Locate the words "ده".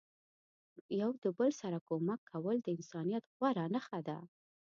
4.07-4.17